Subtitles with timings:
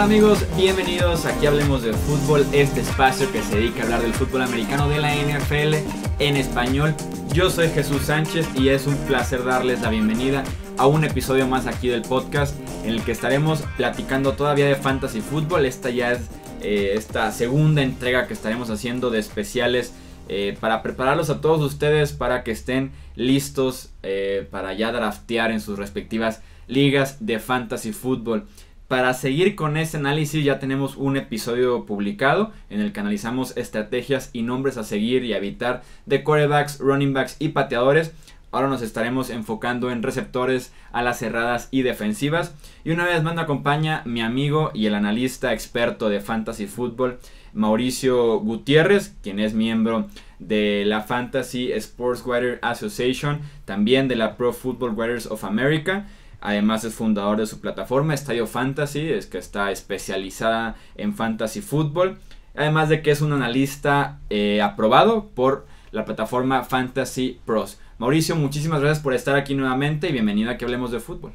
[0.00, 0.44] amigos?
[0.56, 4.88] Bienvenidos, aquí hablemos de fútbol, este espacio que se dedica a hablar del fútbol americano
[4.88, 5.74] de la NFL
[6.18, 6.94] en español.
[7.32, 10.42] Yo soy Jesús Sánchez y es un placer darles la bienvenida
[10.78, 15.20] a un episodio más aquí del podcast en el que estaremos platicando todavía de fantasy
[15.20, 15.64] fútbol.
[15.64, 16.28] Esta ya es
[16.60, 19.94] eh, esta segunda entrega que estaremos haciendo de especiales
[20.28, 25.60] eh, para prepararlos a todos ustedes para que estén listos eh, para ya draftear en
[25.60, 28.46] sus respectivas ligas de fantasy fútbol.
[28.94, 34.30] Para seguir con este análisis ya tenemos un episodio publicado en el que analizamos estrategias
[34.32, 38.12] y nombres a seguir y evitar de quarterbacks, running backs y pateadores.
[38.52, 42.54] Ahora nos estaremos enfocando en receptores, alas cerradas y defensivas.
[42.84, 47.18] Y una vez más me acompaña mi amigo y el analista experto de fantasy fútbol,
[47.52, 50.06] Mauricio Gutiérrez, quien es miembro
[50.38, 56.06] de la Fantasy Sports Writer Association, también de la Pro Football Writers of America.
[56.40, 62.18] Además es fundador de su plataforma Estadio Fantasy, es que está especializada en fantasy fútbol.
[62.54, 67.78] Además de que es un analista eh, aprobado por la plataforma Fantasy Pros.
[67.98, 71.32] Mauricio, muchísimas gracias por estar aquí nuevamente y bienvenido a que hablemos de fútbol.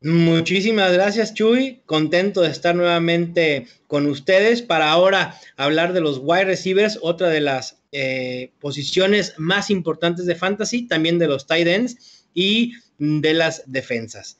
[0.00, 1.82] Muchísimas gracias, Chuy.
[1.84, 7.40] Contento de estar nuevamente con ustedes para ahora hablar de los wide receivers, otra de
[7.40, 13.62] las eh, posiciones más importantes de fantasy, también de los tight ends y de las
[13.66, 14.38] defensas.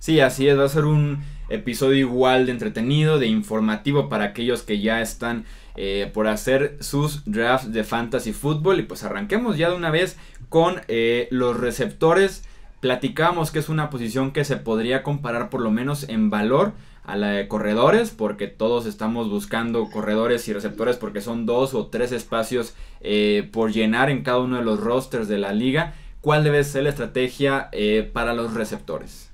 [0.00, 4.62] Sí, así es, va a ser un episodio igual de entretenido, de informativo para aquellos
[4.62, 5.44] que ya están
[5.76, 8.80] eh, por hacer sus drafts de fantasy fútbol.
[8.80, 10.16] Y pues arranquemos ya de una vez
[10.48, 12.44] con eh, los receptores.
[12.80, 16.72] Platicamos que es una posición que se podría comparar por lo menos en valor
[17.04, 21.88] a la de corredores, porque todos estamos buscando corredores y receptores porque son dos o
[21.88, 26.44] tres espacios eh, por llenar en cada uno de los rosters de la liga cuál
[26.44, 29.30] debe ser la estrategia eh, para los receptores.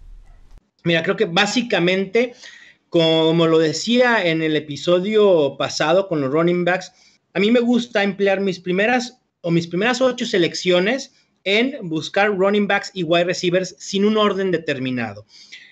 [0.85, 2.35] Mira, creo que básicamente,
[2.89, 6.93] como lo decía en el episodio pasado con los running backs,
[7.35, 11.13] a mí me gusta emplear mis primeras o mis primeras ocho selecciones
[11.45, 15.27] en buscar running backs y wide receivers sin un orden determinado.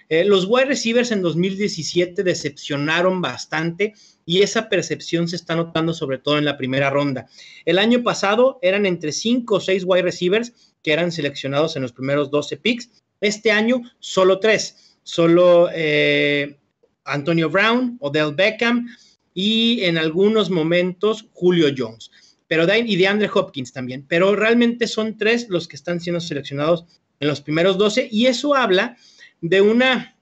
[0.08, 3.94] Eh, los wide receivers en 2017 decepcionaron bastante
[4.26, 7.26] y esa percepción se está notando sobre todo en la primera ronda.
[7.64, 11.92] El año pasado eran entre 5 o 6 wide receivers que eran seleccionados en los
[11.92, 12.90] primeros 12 picks.
[13.20, 16.58] Este año solo 3, solo eh,
[17.04, 18.86] Antonio Brown, Odell Beckham
[19.32, 22.10] y en algunos momentos Julio Jones.
[22.46, 24.04] Pero de, y de Andre Hopkins también.
[24.06, 26.84] Pero realmente son tres los que están siendo seleccionados
[27.20, 28.96] en los primeros 12 y eso habla
[29.41, 30.13] de una,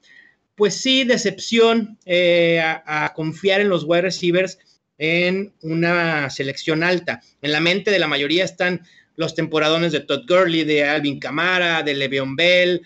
[0.55, 4.59] pues sí, decepción eh, a, confiar en los wide receivers
[4.99, 7.21] en una selección alta.
[7.41, 8.83] En la mente de la mayoría están
[9.17, 12.83] los temporadones de Todd Gurley, de Alvin Kamara, de Le'Veon Bell,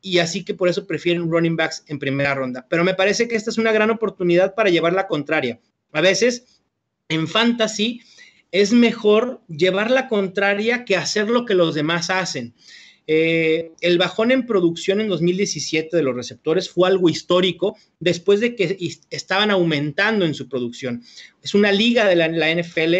[0.00, 2.66] y así que por eso prefieren running backs en primera ronda.
[2.68, 5.60] Pero me parece que esta es una gran oportunidad para llevar la contraria.
[5.92, 6.60] A veces,
[7.08, 8.02] en fantasy,
[8.50, 12.54] es mejor llevar la contraria que hacer lo que los demás hacen.
[13.06, 18.54] Eh, el bajón en producción en 2017 de los receptores fue algo histórico después de
[18.54, 18.76] que
[19.10, 21.02] estaban aumentando en su producción.
[21.42, 22.94] Es una liga de la, NFL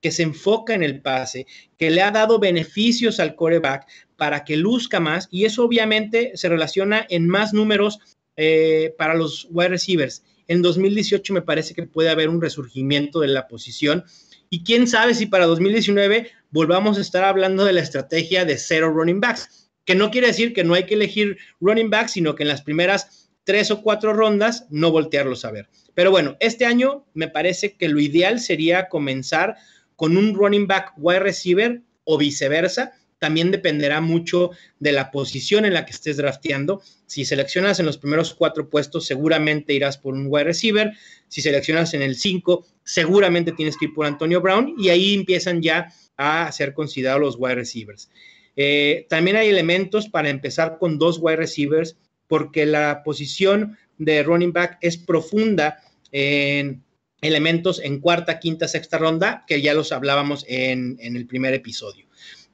[0.00, 1.46] que se enfoca en el pase,
[1.78, 3.86] que le ha dado beneficios al coreback
[4.16, 8.00] para que luzca más y eso obviamente se relaciona en más números
[8.36, 10.24] eh, para los wide receivers.
[10.48, 14.04] En 2018 me parece que puede haber un resurgimiento de la posición
[14.52, 18.92] y quién sabe si para 2019 volvamos a estar hablando de la estrategia de cero
[18.92, 22.42] running backs, que no quiere decir que no hay que elegir running backs, sino que
[22.42, 25.70] en las primeras tres o cuatro rondas no voltearlos a ver.
[25.94, 29.56] Pero bueno, este año me parece que lo ideal sería comenzar
[29.96, 32.92] con un running back wide receiver o viceversa.
[33.22, 34.50] También dependerá mucho
[34.80, 36.82] de la posición en la que estés drafteando.
[37.06, 40.92] Si seleccionas en los primeros cuatro puestos, seguramente irás por un wide receiver.
[41.28, 45.62] Si seleccionas en el 5, seguramente tienes que ir por Antonio Brown y ahí empiezan
[45.62, 48.10] ya a ser considerados los wide receivers.
[48.56, 51.96] Eh, también hay elementos para empezar con dos wide receivers
[52.26, 55.80] porque la posición de running back es profunda
[56.10, 56.82] en
[57.20, 62.06] elementos en cuarta, quinta, sexta ronda, que ya los hablábamos en el primer episodio.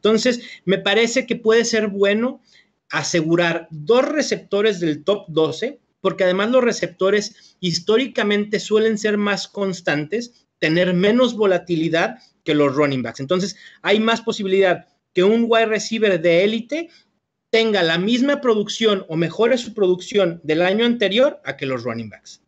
[0.09, 2.41] Entonces, me parece que puede ser bueno
[2.91, 10.47] asegurar dos receptores del top 12 porque además los receptores históricamente suelen ser más constantes,
[10.59, 13.21] tener menos volatilidad que los running backs.
[13.21, 16.89] Entonces, hay más posibilidad que un wide receiver de élite
[17.51, 22.11] tenga la misma producción o mejore su producción del año anterior a que los running
[22.11, 22.43] backs.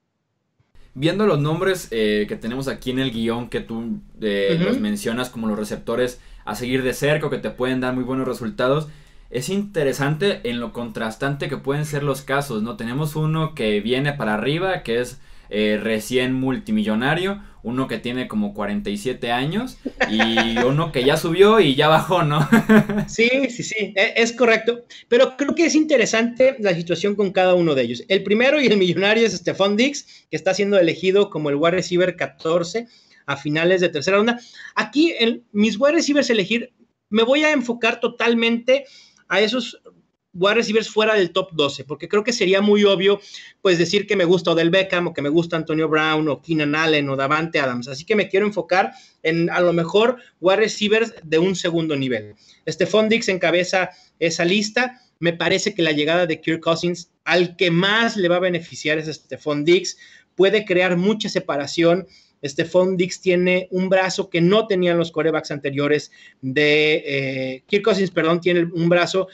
[0.94, 5.30] Viendo los nombres eh, que tenemos aquí en el guion que tú eh, los mencionas
[5.30, 6.20] como los receptores
[6.50, 8.88] a seguir de cerca o que te pueden dar muy buenos resultados,
[9.30, 12.76] es interesante en lo contrastante que pueden ser los casos, ¿no?
[12.76, 18.52] Tenemos uno que viene para arriba, que es eh, recién multimillonario, uno que tiene como
[18.52, 19.78] 47 años
[20.10, 22.48] y uno que ya subió y ya bajó, ¿no?
[23.06, 24.84] sí, sí, sí, e, es correcto.
[25.08, 28.02] Pero creo que es interesante la situación con cada uno de ellos.
[28.08, 31.76] El primero y el millonario es Stephon Dix, que está siendo elegido como el wide
[31.76, 32.88] receiver 14
[33.30, 34.40] a finales de tercera ronda.
[34.74, 36.72] Aquí, en mis wide receivers elegir,
[37.08, 38.84] me voy a enfocar totalmente
[39.28, 39.80] a esos
[40.32, 43.20] wide receivers fuera del top 12, porque creo que sería muy obvio,
[43.62, 46.74] pues decir que me gusta Odell Beckham o que me gusta Antonio Brown o Keenan
[46.74, 47.88] Allen o Davante Adams.
[47.88, 48.92] Así que me quiero enfocar
[49.22, 52.34] en a lo mejor wide receivers de un segundo nivel.
[52.68, 55.00] Stephon Dix encabeza esa lista.
[55.18, 58.98] Me parece que la llegada de Kirk Cousins al que más le va a beneficiar
[58.98, 59.96] es Stephon Dix.
[60.34, 62.06] Puede crear mucha separación.
[62.42, 66.10] Stephon Dix tiene un brazo que no tenían los corebacks anteriores
[66.40, 69.28] de eh, Kirk Cousins, perdón, tiene un brazo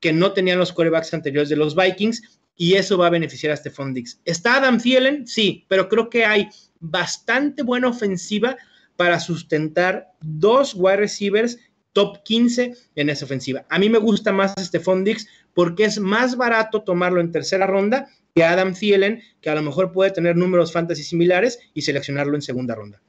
[0.00, 3.56] que no tenían los quarterbacks anteriores de los Vikings y eso va a beneficiar a
[3.56, 4.20] Stephon Dix.
[4.24, 5.26] ¿Está Adam Thielen?
[5.26, 6.48] Sí, pero creo que hay
[6.80, 8.56] bastante buena ofensiva
[8.96, 11.58] para sustentar dos wide receivers
[11.92, 13.66] top 15 en esa ofensiva.
[13.68, 18.08] A mí me gusta más Stephon Dix porque es más barato tomarlo en tercera ronda
[18.36, 22.42] que Adam Thielen, que a lo mejor puede tener números fantasy similares y seleccionarlo en
[22.42, 23.00] segunda ronda.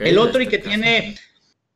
[0.00, 1.16] el otro y que tiene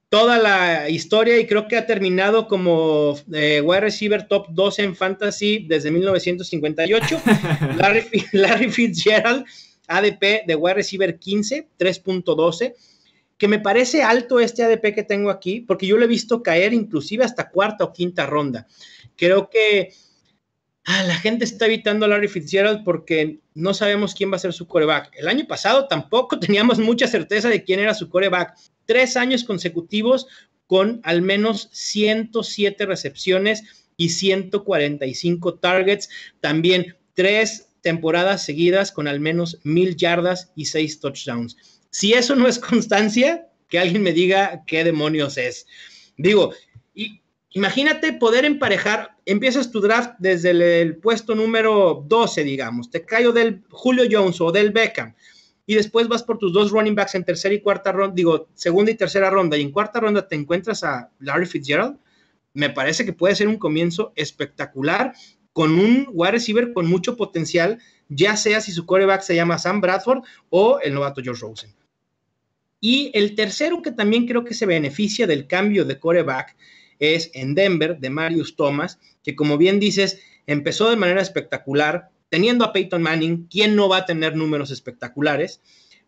[0.09, 4.97] toda la historia y creo que ha terminado como eh, wide receiver top 12 en
[4.97, 7.21] fantasy desde 1958.
[7.77, 9.45] Larry, Larry, Fitzgerald,
[9.87, 12.75] ADP de wide receiver 15, 3.12,
[13.37, 16.73] que me parece alto este ADP que tengo aquí, porque yo lo he visto caer
[16.73, 18.67] inclusive hasta cuarta o quinta ronda.
[19.15, 19.93] Creo que
[20.85, 24.53] ah, la gente está evitando a Larry Fitzgerald porque no sabemos quién va a ser
[24.53, 25.11] su coreback.
[25.17, 28.55] El año pasado tampoco teníamos mucha certeza de quién era su coreback
[28.87, 30.27] tres años consecutivos
[30.67, 36.09] con al menos 107 recepciones y 145 targets.
[36.41, 41.57] También tres temporadas seguidas con al menos mil yardas y seis touchdowns.
[41.91, 45.67] Si eso no es constancia, que alguien me diga qué demonios es.
[46.17, 46.53] Digo,
[46.95, 47.22] y
[47.53, 53.63] imagínate poder emparejar, empiezas tu draft desde el, puesto número 12, digamos, te cayó del
[53.71, 55.15] Julio Jones o del Beckham,
[55.67, 58.91] y después vas por tus dos running backs en tercera y cuarta ronda, digo, segunda
[58.91, 61.99] y tercera ronda, y en cuarta ronda te encuentras a Larry Fitzgerald,
[62.55, 65.15] me parece que puede ser un comienzo espectacular
[65.53, 67.79] con un wide receiver con mucho potencial,
[68.09, 71.75] ya sea si su quarterback se llama Sam Bradford o el novato George Rosen.
[72.81, 76.57] Y el tercero que también creo que se beneficia del cambio de quarterback
[77.03, 82.65] es en Denver, de Marius Thomas, que como bien dices, empezó de manera espectacular, teniendo
[82.65, 85.61] a Peyton Manning, ¿quién no va a tener números espectaculares?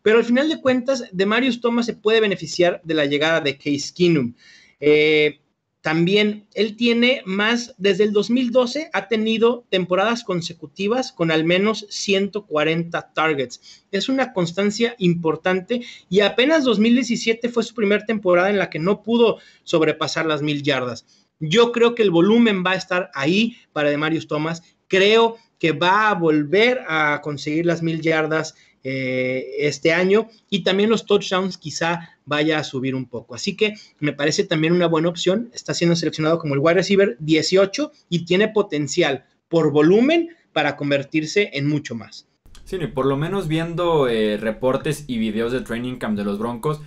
[0.03, 3.57] Pero al final de cuentas, de Marius Thomas se puede beneficiar de la llegada de
[3.57, 4.35] Case Keenum.
[4.81, 5.41] Eh,
[5.85, 13.13] también él tiene más, desde el 2012 ha tenido temporadas consecutivas con al menos 140
[13.13, 13.85] targets.
[13.91, 19.03] Es una constancia importante y apenas 2017 fue su primera temporada en la que no
[19.03, 21.05] pudo sobrepasar las mil yardas.
[21.39, 24.63] Yo creo que el volumen va a estar ahí para de Marius Thomas.
[24.89, 28.55] Creo que va a volver a conseguir las mil yardas
[28.85, 33.35] eh, este año y también los touchdowns quizá vaya a subir un poco.
[33.35, 35.51] Así que me parece también una buena opción.
[35.55, 41.51] Está siendo seleccionado como el wide receiver 18 y tiene potencial por volumen para convertirse
[41.55, 42.29] en mucho más.
[42.65, 46.39] Sí, y por lo menos viendo eh, reportes y videos de Training Camp de los
[46.39, 46.81] Broncos,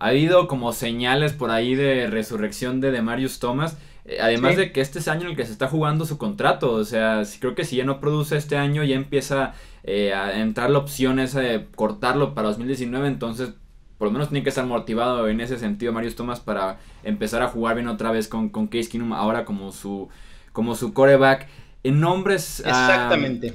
[0.00, 3.76] ha habido como señales por ahí de resurrección de Demarius Thomas
[4.08, 6.72] eh, además de que este es año en el que se está jugando su contrato,
[6.72, 9.52] o sea, creo que si ya no produce este año, ya empieza
[9.84, 13.50] eh, a entrar la opción esa de cortarlo para 2019, entonces
[13.98, 17.48] por lo menos tiene que estar motivado en ese sentido Marius Thomas para empezar a
[17.48, 20.08] jugar bien otra vez con, con Case Keenum ahora como su,
[20.52, 21.46] como su coreback.
[21.84, 22.62] En nombres.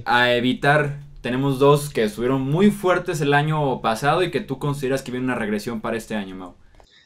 [0.05, 5.01] A, evitar, tenemos dos que estuvieron muy fuertes el año pasado y que tú consideras
[5.01, 6.55] que viene una regresión para este año, Mau.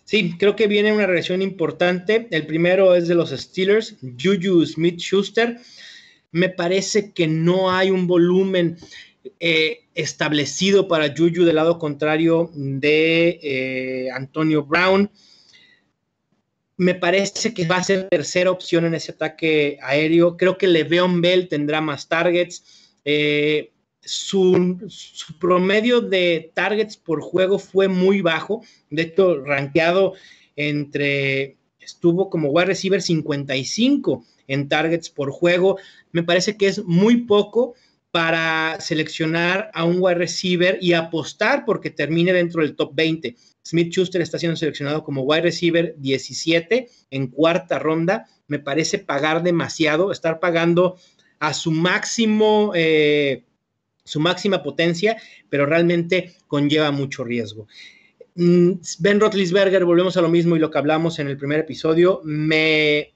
[0.06, 2.28] Sí, creo que viene una regresión importante.
[2.32, 5.60] El primero es de los Steelers, Juju Smith Schuster.
[6.32, 8.78] Me parece que no hay un volumen
[9.40, 15.12] eh, establecido para Juju del lado contrario de eh, Antonio Brown.
[16.76, 20.38] Me parece que va a ser tercera opción en ese ataque aéreo.
[20.38, 22.64] Creo que Le'Veon Bell tendrá más targets.
[23.06, 23.74] Eh,
[24.08, 24.90] su,
[25.40, 28.64] promedio de targets por juego fue muy bajo.
[28.90, 30.14] De hecho, rankeado
[30.56, 35.78] entre, estuvo como wide receiver 55 en targets por juego.
[36.12, 37.76] Me parece que es muy poco
[38.12, 43.36] para seleccionar a un wide receiver y apostar porque termine dentro del top 20.
[43.64, 48.26] Smith Schuster está siendo seleccionado como wide receiver 17 en cuarta ronda.
[48.48, 50.98] Me parece pagar demasiado, estar pagando
[51.40, 53.44] a su máximo eh,
[54.08, 55.18] su máxima potencia,
[55.50, 57.68] pero realmente conlleva mucho riesgo.
[58.36, 62.22] Mm, ben Roethlisberger, volvemos a lo mismo y lo que hablamos en el primer episodio,
[62.24, 63.14] me,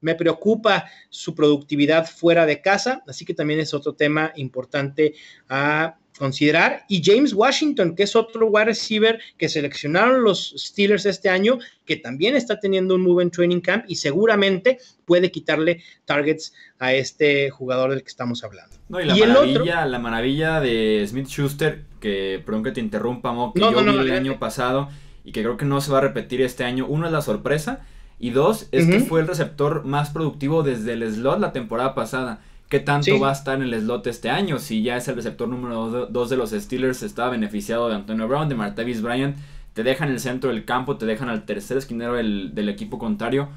[0.00, 5.14] me preocupa su productividad fuera de casa, así que también es otro tema importante
[5.48, 6.84] a considerar.
[6.88, 11.96] Y James Washington, que es otro wide receiver que seleccionaron los Steelers este año, que
[11.96, 17.50] también está teniendo un muy buen training camp y seguramente puede quitarle targets a este
[17.50, 18.76] jugador del que estamos hablando.
[18.88, 23.52] No, y la, maravilla, la maravilla de Smith Schuster, que perdón que te interrumpa, Mo,
[23.52, 24.88] que yo vi el año pasado
[25.24, 26.86] y que creo que no se va a repetir este año.
[26.86, 27.84] Uno es la sorpresa
[28.18, 32.40] y dos es que fue el receptor más productivo desde el slot la temporada pasada.
[32.68, 34.58] ¿Qué tanto va a estar en el slot este año?
[34.58, 38.48] Si ya es el receptor número 2 de los Steelers, está beneficiado de Antonio Brown,
[38.48, 39.36] de Martavis Bryant,
[39.72, 43.48] te dejan el centro del campo, te dejan al tercer esquinero del, equipo contrario.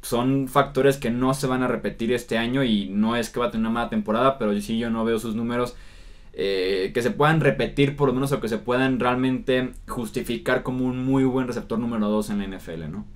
[0.00, 3.46] Son factores que no se van a repetir este año y no es que va
[3.46, 5.76] a tener una mala temporada, pero sí yo no veo sus números
[6.32, 10.86] eh, que se puedan repetir por lo menos o que se puedan realmente justificar como
[10.86, 13.06] un muy buen receptor número 2 en la NFL, ¿no?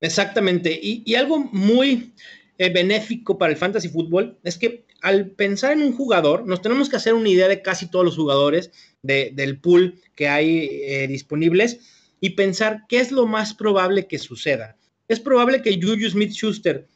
[0.00, 0.80] Exactamente.
[0.82, 2.14] y algo muy
[2.60, 6.90] eh, benéfico para el fantasy fútbol es que al pensar en un jugador, nos tenemos
[6.90, 11.78] que hacer una idea de casi todos los jugadores del pool que hay eh, disponibles
[12.20, 14.76] y pensar qué es lo más probable que suceda.
[15.08, 16.86] Es probable que Juju Smith Schuster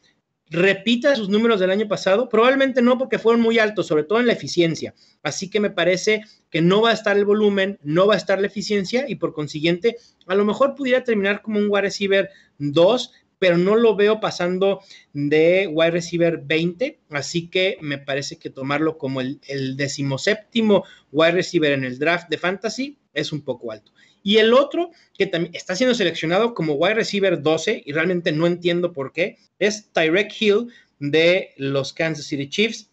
[0.50, 2.28] repita sus números del año pasado?
[2.28, 4.94] Probablemente no, porque fueron muy altos, sobre todo en la eficiencia.
[5.22, 8.38] Así que me parece que no va a estar el volumen, no va a estar
[8.38, 12.28] la eficiencia y por consiguiente, a lo mejor pudiera terminar como un wide receiver
[12.58, 13.12] 2,
[13.44, 14.80] pero no lo veo pasando
[15.12, 21.32] de wide receiver 20, así que me parece que tomarlo como el, el decimoséptimo wide
[21.32, 23.92] receiver en el draft de fantasy es un poco alto.
[24.22, 28.46] Y el otro que también está siendo seleccionado como wide receiver 12 y realmente no
[28.46, 32.88] entiendo por qué, es Tyrek Hill de los Kansas City Chiefs.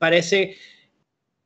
[0.00, 0.56] Parece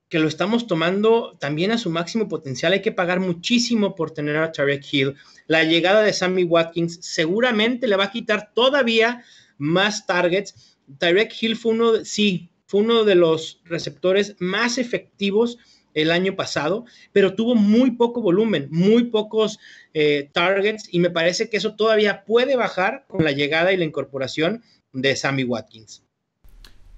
[0.08, 2.72] que lo estamos tomando también a su máximo potencial.
[2.72, 5.14] Hay que pagar muchísimo por tener a Tarek Hill.
[5.46, 9.24] La llegada de Sammy Watkins seguramente le va a quitar todavía
[9.58, 10.76] más targets.
[10.98, 15.58] Tarek Hill fue uno, sí, fue uno de los receptores más efectivos
[15.94, 19.58] el año pasado, pero tuvo muy poco volumen, muy pocos
[19.94, 23.86] eh, targets y me parece que eso todavía puede bajar con la llegada y la
[23.86, 26.05] incorporación de Sammy Watkins.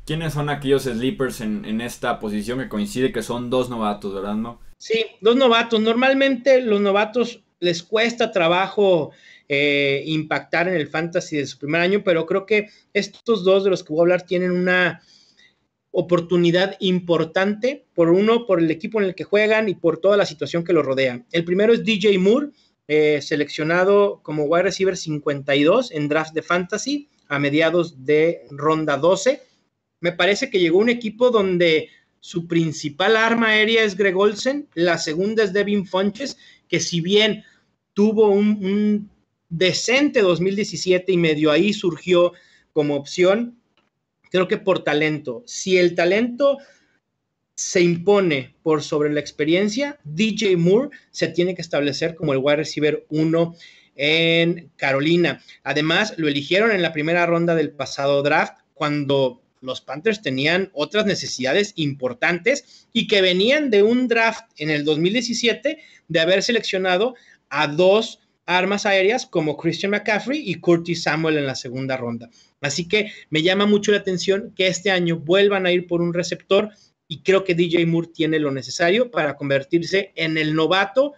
[0.08, 4.58] ¿Quiénes son aquellos sleepers en, esta posición que coincide que son dos novatos, verdad, no?
[4.78, 5.82] Sí, dos novatos.
[5.82, 9.10] Normalmente los novatos les cuesta trabajo
[9.50, 13.68] eh, impactar en el fantasy de su primer año, pero creo que estos dos de
[13.68, 15.02] los que voy a hablar tienen una
[15.90, 20.24] oportunidad importante, por uno, por el equipo en el que juegan y por toda la
[20.24, 21.22] situación que lo rodea.
[21.32, 22.52] El primero es DJ Moore,
[22.86, 29.42] eh, seleccionado como wide receiver 52 en draft de fantasy a mediados de ronda 12
[30.00, 31.88] me parece que llegó un equipo donde
[32.20, 36.36] su principal arma aérea es Greg Olsen, la segunda es Devin Funches,
[36.68, 37.44] que si bien
[37.94, 39.10] tuvo un,
[39.48, 42.32] decente 2017 y medio ahí surgió
[42.72, 43.58] como opción,
[44.30, 45.42] creo que por talento.
[45.46, 46.58] Si el talento
[47.54, 52.56] se impone por sobre la experiencia, DJ Moore se tiene que establecer como el wide
[52.56, 53.56] receiver 1
[53.96, 55.42] en Carolina.
[55.64, 61.06] Además, lo eligieron en la primera ronda del pasado draft cuando los Panthers tenían otras
[61.06, 67.14] necesidades importantes y que venían de un draft en el 2017 de haber seleccionado
[67.48, 72.30] a dos armas aéreas como Christian McCaffrey y Curtis Samuel en la segunda ronda.
[72.62, 76.14] Así que me llama mucho la atención que este año vuelvan a ir por un
[76.14, 76.70] receptor
[77.06, 81.12] y creo que DJ Moore tiene lo necesario para convertirse en el novato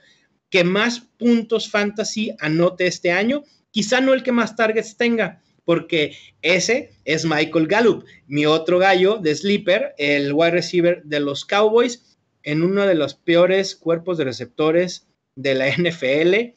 [0.50, 5.40] que más puntos fantasy anote este año, quizá no el que más targets tenga,
[5.71, 11.45] porque ese es Michael Gallup, mi otro gallo de sleeper, el wide receiver de los
[11.45, 16.57] Cowboys, en uno de los peores cuerpos de receptores de la NFL.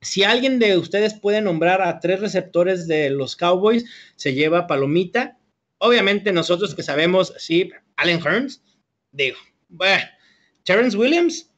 [0.00, 3.84] Si alguien de ustedes puede nombrar a tres receptores de los Cowboys,
[4.16, 5.38] se lleva palomita.
[5.76, 8.62] Obviamente nosotros que sabemos, sí, Allen Hearns,
[9.10, 9.36] digo,
[9.68, 10.06] bueno,
[10.64, 11.50] Terrence Williams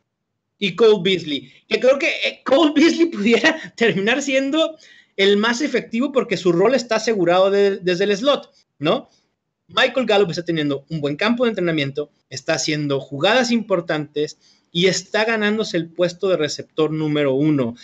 [0.59, 4.76] y Cole Beasley, que creo que eh, Cole Beasley pudiera terminar siendo
[5.16, 9.09] el más efectivo porque su rol está asegurado desde el slot, ¿no?
[9.68, 14.38] Michael Gallup está teniendo un buen campo de entrenamiento, está haciendo jugadas importantes
[14.71, 17.75] y está ganándose el puesto de receptor número uno.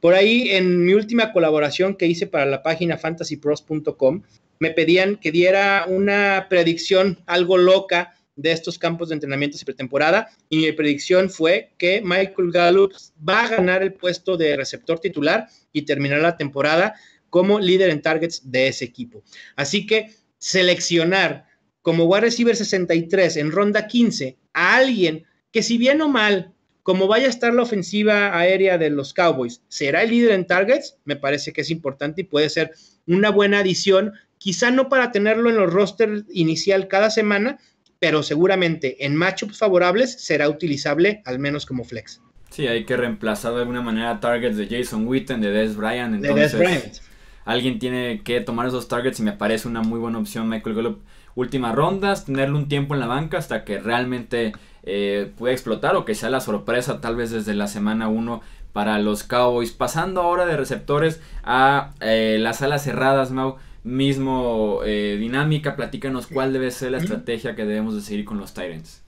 [0.00, 4.22] Por ahí, en mi última colaboración que hice para la página fantasypros.com,
[4.60, 10.28] me pedían que diera una predicción algo loca de estos campos de entrenamiento y pretemporada
[10.48, 12.92] y mi predicción fue que Michael Gallup
[13.26, 16.94] va a ganar el puesto de receptor titular y terminar la temporada
[17.30, 19.22] como líder en targets de ese equipo.
[19.56, 21.46] Así que seleccionar
[21.82, 27.06] como wide receiver 63 en ronda 15 a alguien que si bien o mal, como
[27.06, 31.16] vaya a estar la ofensiva aérea de los Cowboys, será el líder en targets, me
[31.16, 32.72] parece que es importante y puede ser
[33.06, 37.58] una buena adición, quizá no para tenerlo en los rosters inicial cada semana,
[38.04, 42.20] pero seguramente en matchups favorables será utilizable al menos como flex.
[42.50, 47.00] Sí, hay que reemplazar de alguna manera targets de Jason Witten, de Des Bryant, entonces
[47.46, 51.00] alguien tiene que tomar esos targets y me parece una muy buena opción Michael Gallup.
[51.34, 56.04] Últimas rondas, tenerle un tiempo en la banca hasta que realmente eh, pueda explotar o
[56.04, 58.42] que sea la sorpresa tal vez desde la semana 1
[58.74, 59.72] para los Cowboys.
[59.72, 63.56] Pasando ahora de receptores a eh, las alas cerradas, Mau.
[63.84, 68.54] Mismo eh, dinámica, platícanos cuál debe ser la estrategia que debemos de seguir con los
[68.54, 69.02] Titans.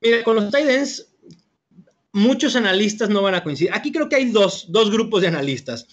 [0.00, 1.08] Mira, con los Titans,
[2.12, 3.72] muchos analistas no van a coincidir.
[3.74, 5.86] Aquí creo que hay dos, dos grupos de analistas.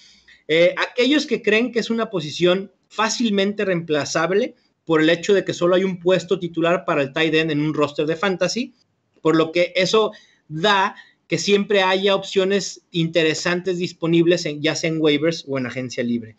[0.48, 4.56] Eh, aquellos que creen que es una posición fácilmente reemplazable
[4.86, 7.62] por el hecho de que solo hay un puesto titular para el tight end en
[7.62, 8.74] un roster de fantasy,
[9.22, 10.12] por lo que eso
[10.48, 10.96] da
[11.28, 16.36] que siempre haya opciones interesantes disponibles en, ya sea en waivers o en agencia libre.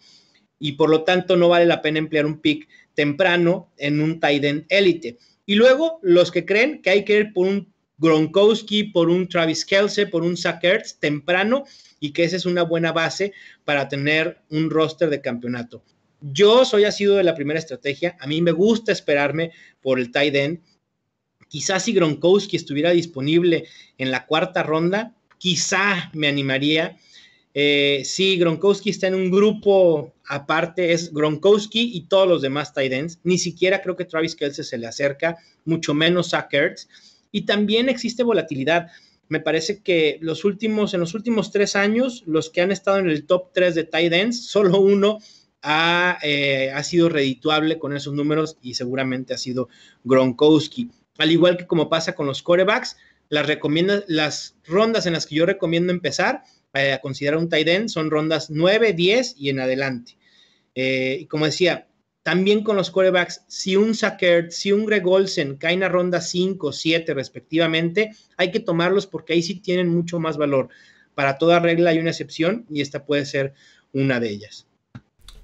[0.58, 4.44] Y por lo tanto no vale la pena emplear un pick temprano en un tight
[4.44, 5.18] end élite.
[5.46, 9.64] Y luego los que creen que hay que ir por un Gronkowski, por un Travis
[9.64, 10.62] Kelce, por un Zach
[10.98, 11.64] temprano
[12.00, 13.32] y que esa es una buena base
[13.64, 15.82] para tener un roster de campeonato.
[16.20, 18.16] Yo soy sido de la primera estrategia.
[18.20, 20.60] A mí me gusta esperarme por el tight end.
[21.48, 23.66] Quizás si Gronkowski estuviera disponible
[23.98, 26.96] en la cuarta ronda, quizá me animaría.
[27.52, 32.92] Eh, si Gronkowski está en un grupo aparte, es Gronkowski y todos los demás tight
[32.92, 33.18] ends.
[33.24, 36.50] Ni siquiera creo que Travis Kelce se le acerca, mucho menos Zach
[37.32, 38.88] Y también existe volatilidad
[39.28, 43.08] me parece que los últimos, en los últimos tres años, los que han estado en
[43.08, 45.18] el top 3 de tight ends, solo uno
[45.62, 49.68] ha, eh, ha sido redituable con esos números y seguramente ha sido
[50.04, 50.90] Gronkowski.
[51.18, 52.96] Al igual que como pasa con los corebacks,
[53.30, 53.48] las,
[54.08, 56.42] las rondas en las que yo recomiendo empezar
[56.74, 60.16] eh, a considerar un tight end son rondas 9, 10 y en adelante.
[60.74, 61.88] Eh, y como decía,
[62.24, 66.72] también con los corebacks, si un Sackert, si un Greg Olsen caen a ronda 5,
[66.72, 70.68] 7 respectivamente, hay que tomarlos porque ahí sí tienen mucho más valor.
[71.14, 73.52] Para toda regla hay una excepción y esta puede ser
[73.92, 74.66] una de ellas.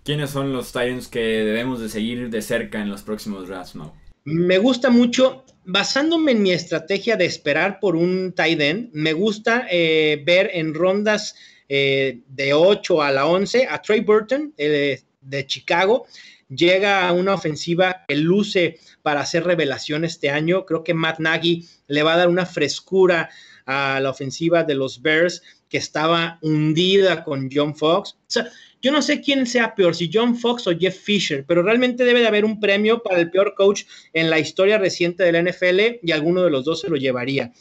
[0.04, 3.76] ¿Quiénes son los Titans que debemos de seguir de cerca en los próximos drafts,
[4.24, 9.66] Me gusta mucho, basándome en mi estrategia de esperar por un tight end, me gusta
[9.70, 11.36] eh, ver en rondas
[11.68, 16.06] eh, de 8 a la 11 a Trey Burton eh, de Chicago
[16.50, 20.66] llega a una ofensiva que luce para hacer revelación este año.
[20.66, 23.30] Creo que Matt Nagy le va a dar una frescura
[23.66, 28.16] a la ofensiva de los Bears que estaba hundida con John Fox.
[28.18, 28.50] O sea,
[28.82, 32.20] yo no sé quién sea peor, si John Fox o Jeff Fisher, pero realmente debe
[32.20, 36.00] de haber un premio para el peor coach en la historia reciente de la NFL
[36.02, 37.52] y alguno de los dos se lo llevaría.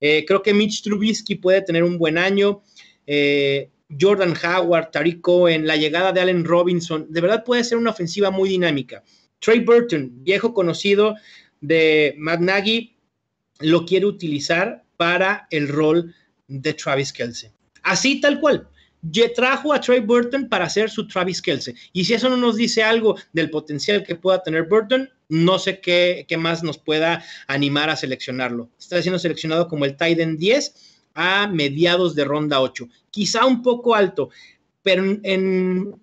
[0.00, 2.62] Eh, creo que Mitch Trubisky puede tener un buen año.
[3.06, 7.90] Eh, Jordan Howard, Tariq Cohen, la llegada de Allen Robinson, de verdad puede ser una
[7.90, 9.02] ofensiva muy dinámica.
[9.38, 11.14] Trey Burton, viejo conocido
[11.60, 12.96] de Matt Nagy,
[13.60, 16.14] lo quiere utilizar para el rol
[16.48, 17.52] de Travis Kelce.
[17.82, 18.68] Así tal cual.
[19.02, 21.74] Ya trajo a Trey Burton para hacer su Travis Kelce.
[21.92, 25.80] Y si eso no nos dice algo del potencial que pueda tener Burton, no sé
[25.80, 28.70] qué, qué más nos pueda animar a seleccionarlo.
[28.76, 32.88] Está siendo seleccionado como el Titan 10 a mediados de ronda 8.
[33.10, 34.30] Quizá un poco alto,
[34.82, 35.96] pero en,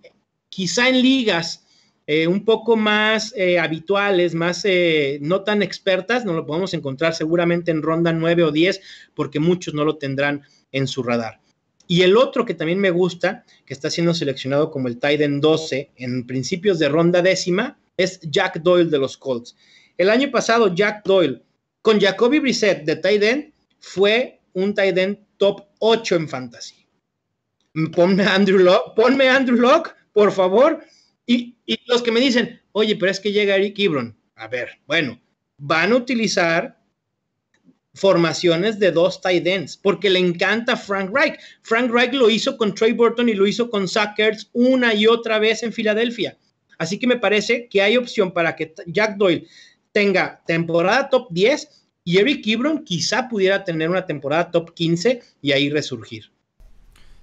[0.49, 1.65] quizá en ligas
[2.05, 7.15] eh, un poco más eh, habituales, más eh, no tan expertas, nos lo podemos encontrar
[7.15, 8.81] seguramente en ronda 9 o 10,
[9.15, 11.39] porque muchos no lo tendrán en su radar.
[11.87, 15.91] Y el otro que también me gusta, que está siendo seleccionado como el Titan 12
[15.95, 19.55] en principios de ronda décima, es Jack Doyle de los Colts.
[19.97, 21.41] El año pasado, Jack Doyle
[21.81, 26.87] con Jacoby Brissett de Titan fue un tight end top 8 en fantasy.
[27.93, 30.83] Ponme Andrew Locke, ponme Andrew Locke, por favor.
[31.27, 34.17] Y, los que me dicen, oye, pero es que llega Eric Ebron.
[34.35, 35.19] A ver, bueno,
[35.57, 36.79] van a utilizar
[37.93, 41.39] formaciones de dos tight ends, porque le encanta Frank Reich.
[41.61, 45.39] Frank Reich lo hizo con Trey Burton y lo hizo con Sackers una y otra
[45.39, 46.37] vez en Filadelfia.
[46.77, 49.47] Así que me parece que hay opción para que Jack Doyle
[49.91, 55.51] tenga temporada top 10 y Eric Ebron quizá pudiera tener una temporada top 15 y
[55.51, 56.31] ahí resurgir.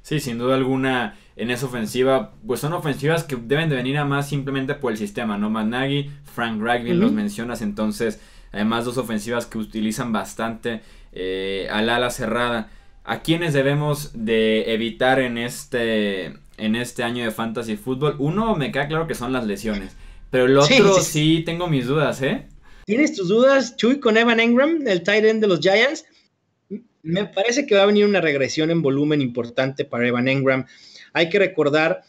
[0.03, 4.05] Sí, sin duda alguna en esa ofensiva, pues son ofensivas que deben de venir a
[4.05, 5.49] más simplemente por el sistema, ¿no?
[5.49, 12.11] Managi, Frank Reich, los mencionas, entonces, además dos ofensivas que utilizan bastante eh, al ala
[12.11, 12.69] cerrada.
[13.05, 18.17] ¿A quiénes debemos de evitar en este, en este año de Fantasy Football?
[18.19, 19.97] Uno me queda claro que son las lesiones,
[20.31, 22.47] pero el otro sí tengo mis dudas, ¿eh?
[22.85, 26.05] ¿Tienes tus dudas, Chuy, con Evan Engram, el tight end de los Giants?
[27.03, 30.67] Me parece que va a venir una regresión en volumen importante para Evan Engram.
[31.13, 32.03] Hay que recordar,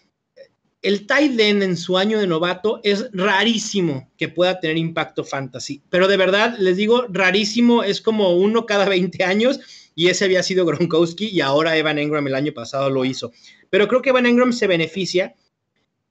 [0.81, 5.81] el tight end en su año de novato es rarísimo que pueda tener impacto fantasy,
[5.89, 9.59] pero de verdad les digo, rarísimo, es como uno cada 20 años
[9.95, 13.31] y ese había sido Gronkowski y ahora Evan Engram el año pasado lo hizo.
[13.69, 15.35] Pero creo que Evan Engram se beneficia.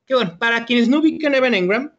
[0.07, 1.93] Que bueno, para quienes no ubican Evan Engram,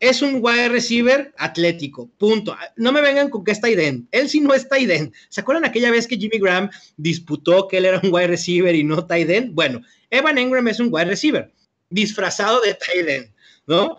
[0.00, 2.56] es un wide receiver atlético, punto.
[2.76, 3.78] No me vengan con que es tight
[4.10, 7.84] Él sí no es tight ¿Se acuerdan aquella vez que Jimmy Graham disputó que él
[7.84, 11.52] era un wide receiver y no tight Bueno, Evan Engram es un wide receiver
[11.90, 13.30] disfrazado de tight
[13.66, 13.98] ¿no?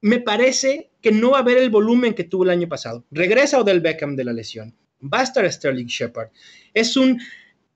[0.00, 3.06] Me parece que no va a haber el volumen que tuvo el año pasado.
[3.10, 4.74] Regresa Odell Beckham de la lesión.
[5.00, 6.30] Va a estar Sterling Shepard.
[6.74, 7.20] Es un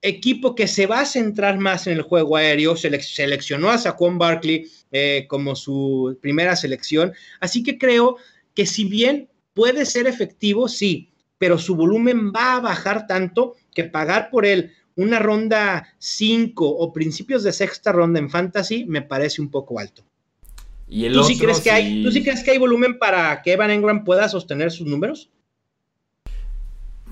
[0.02, 2.76] equipo que se va a centrar más en el juego aéreo.
[2.76, 7.12] seleccionó a Saquon Barkley eh, como su primera selección.
[7.40, 8.16] Así que creo
[8.54, 13.84] que si bien puede ser efectivo, sí, pero su volumen va a bajar tanto que
[13.84, 19.40] pagar por él una ronda 5 o principios de sexta ronda en fantasy me parece
[19.40, 20.02] un poco alto.
[20.88, 23.52] ¿Y el ¿Tú, sí crees que hay, ¿Tú sí crees que hay volumen para que
[23.52, 25.30] Evan Engram pueda sostener sus números?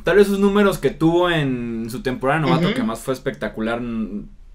[0.03, 3.81] Tal vez sus números que tuvo en su temporada novato, que más fue espectacular.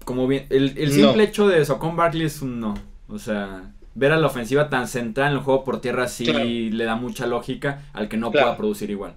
[0.04, 2.74] Como bien, el, simple hecho de Socon Barkley es un no.
[3.12, 6.84] O sea, ver a la ofensiva tan central en el juego por tierra sí le
[6.84, 9.16] da mucha lógica al que no pueda producir igual.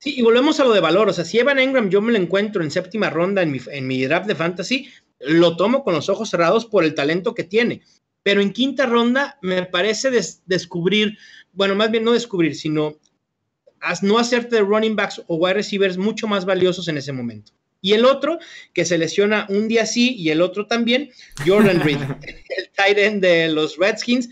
[0.00, 1.08] Sí, y volvemos a lo de valor.
[1.08, 3.86] O sea, si Evan Engram yo me lo encuentro en séptima ronda en mi, en
[3.86, 4.88] mi draft de fantasy,
[5.20, 7.82] lo tomo con los ojos cerrados por el talento que tiene.
[8.22, 10.10] Pero en quinta ronda me parece
[10.46, 11.16] descubrir,
[11.52, 12.96] bueno, más bien no descubrir, sino
[14.02, 17.52] no hacerte de running backs o wide receivers mucho más valiosos en ese momento.
[17.80, 18.38] Y el otro,
[18.72, 21.10] que se lesiona un día sí y el otro también,
[21.46, 21.98] Jordan Reed,
[22.56, 24.28] el tight end de los Redskins,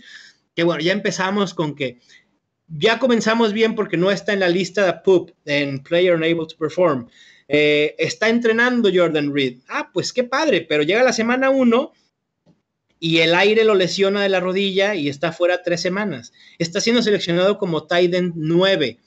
[0.55, 1.99] que bueno, ya empezamos con que
[2.67, 6.57] ya comenzamos bien porque no está en la lista de PUP, en Player Unable to
[6.57, 7.07] Perform.
[7.47, 9.59] Eh, está entrenando Jordan Reed.
[9.69, 11.93] Ah, pues qué padre, pero llega la semana uno
[12.99, 16.33] y el aire lo lesiona de la rodilla y está fuera tres semanas.
[16.57, 18.97] Está siendo seleccionado como tight end 9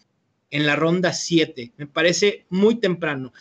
[0.50, 1.72] en la ronda 7.
[1.76, 3.33] Me parece muy temprano.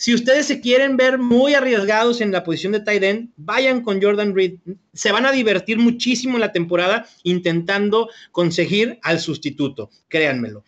[0.00, 4.00] Si ustedes se quieren ver muy arriesgados en la posición de tight end, vayan con
[4.00, 4.54] Jordan Reed.
[4.94, 10.64] Se van a divertir muchísimo en la temporada intentando conseguir al sustituto, créanmelo.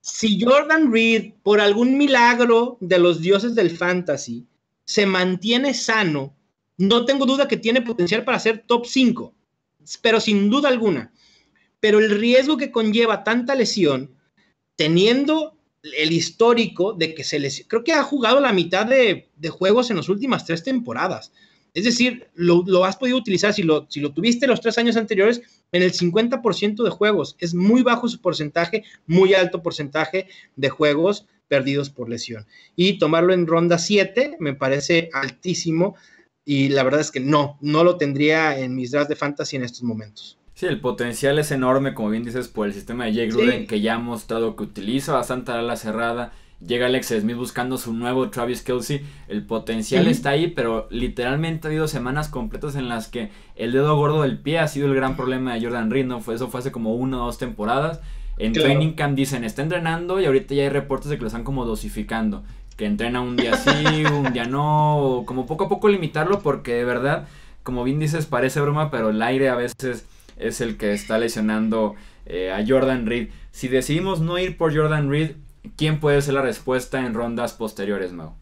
[0.00, 4.48] Si Jordan Reed, por algún milagro de los dioses del fantasy,
[4.84, 6.34] se mantiene sano,
[6.76, 9.32] no tengo duda que tiene potencial para ser top 5,
[10.02, 11.12] pero sin duda alguna.
[11.78, 14.16] Pero el riesgo que conlleva tanta lesión
[14.74, 15.55] teniendo
[15.98, 17.64] el histórico de que se les...
[17.68, 21.32] Creo que ha jugado la mitad de, juegos en las últimas tres temporadas.
[21.74, 25.42] Es decir, lo, has podido utilizar, si lo, si lo tuviste los tres años anteriores,
[25.72, 27.36] en el 50% de juegos.
[27.38, 32.46] Es muy bajo su porcentaje, muy alto porcentaje de juegos perdidos por lesión.
[32.74, 35.96] Y tomarlo en ronda 7 me parece altísimo
[36.44, 39.64] y la verdad es que no, no lo tendría en mis drafts de fantasy en
[39.64, 40.38] estos momentos.
[40.56, 43.82] Sí, el potencial es enorme, como bien dices, por el sistema de Jake Gruden, que
[43.82, 46.32] ya ha mostrado que utiliza bastante a la cerrada.
[46.66, 49.04] Llega Alex Smith buscando su nuevo Travis Kelsey.
[49.28, 53.96] El potencial está ahí, pero literalmente ha habido semanas completas en las que el dedo
[53.96, 56.06] gordo del pie ha sido el gran problema de Jordan Reed.
[56.06, 56.20] ¿no?
[56.20, 58.00] Fue, eso fue hace como una o dos temporadas.
[58.38, 61.44] En Training Camp dicen, está entrenando y ahorita ya hay reportes de que lo están
[61.44, 62.44] como dosificando.
[62.78, 65.24] Que entrena un día sí, un día no.
[65.26, 67.28] Como poco a poco limitarlo porque de verdad,
[67.62, 71.94] como bien dices, parece broma, pero el aire a veces es el que está lesionando
[72.26, 73.28] eh, a Jordan Reed.
[73.50, 75.32] Si decidimos no ir por Jordan Reed,
[75.76, 78.34] ¿quién puede ser la respuesta en rondas posteriores, Mau?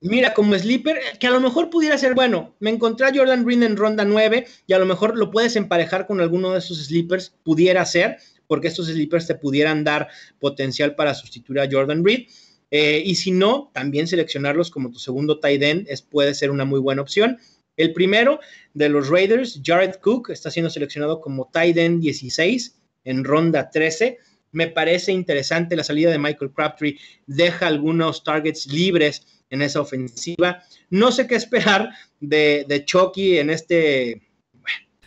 [0.00, 3.64] Mira, como sleeper, que a lo mejor pudiera ser, bueno, me encontré a Jordan Reed
[3.64, 7.34] en ronda 9 y a lo mejor lo puedes emparejar con alguno de esos sleepers,
[7.42, 12.28] pudiera ser, porque estos sleepers te pudieran dar potencial para sustituir a Jordan Reed.
[12.70, 16.64] Eh, y si no, también seleccionarlos como tu segundo tight end es, puede ser una
[16.64, 17.38] muy buena opción.
[17.78, 18.40] El primero
[18.74, 24.18] de los Raiders, Jared Cook, está siendo seleccionado como tight end 16 en ronda 13.
[24.50, 30.62] Me parece interesante la salida de Michael Crabtree, deja algunos targets libres en esa ofensiva.
[30.90, 34.22] No sé qué esperar de, de Chucky en este.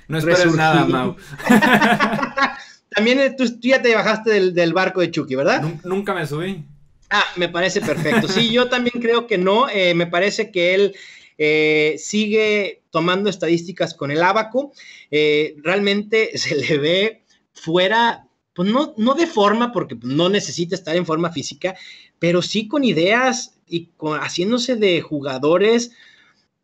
[0.08, 1.16] no esperes nada, Mau.
[2.96, 5.64] También eh, tú, ya te bajaste del, barco de Chucky, ¿verdad?
[5.84, 6.66] Nunca me subí.
[7.10, 8.28] Ah, me parece perfecto.
[8.28, 9.70] Sí, yo también creo que no.
[9.70, 10.96] Eh, me parece que él
[11.44, 14.74] eh, sigue tomando estadísticas con el abaco,
[15.10, 20.96] eh, realmente se le ve fuera, pues no, no de forma, porque no necesita estar
[20.96, 21.76] en forma física,
[22.20, 25.92] pero sí con ideas y haciéndose de jugadores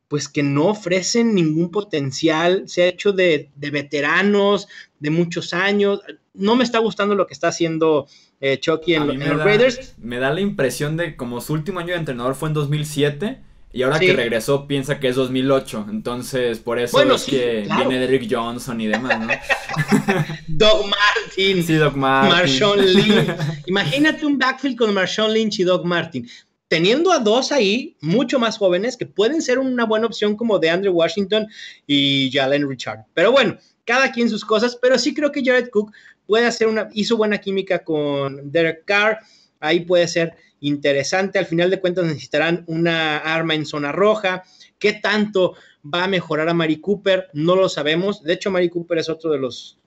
[0.10, 4.68] pues que no ofrecen ningún potencial, se ha hecho de, de veteranos,
[5.00, 6.02] de muchos años,
[6.36, 8.08] no me está gustando lo que está haciendo
[8.40, 9.96] eh, Chucky en, los Raiders.
[9.98, 13.46] Me da la impresión de como su último año de entrenador fue en 2007
[13.78, 15.86] y ahora que regresó piensa que es 2008.
[15.92, 19.28] Entonces, por eso es que viene Derrick Johnson y demás, ¿no?
[20.48, 21.63] Doug Martin.
[21.63, 22.32] Sí, Doug Martin.
[22.32, 23.36] Marshawn Lynch.
[23.68, 26.28] Imagínate un backfield con Marshawn Lynch y Doug Martin.
[26.68, 30.72] Teniendo a dos ahí, mucho más jóvenes, que pueden ser una buena opción como de
[30.72, 31.46] Andrew Washington
[31.86, 33.06] y Jalen Richard.
[33.13, 35.92] Pero bueno, cada quien sus cosas, pero sí creo que Jared Cook
[36.26, 39.20] puede hacer una, hizo buena química con Derek Carr,
[39.60, 41.39] ahí puede ser interesante.
[41.39, 44.43] Al final de cuentas necesitarán una arma en zona roja.
[44.80, 47.30] ¿Qué tanto va a mejorar a Mari Cooper?
[47.34, 48.24] No lo sabemos.
[48.24, 49.80] De hecho, Mari Cooper es otro de los,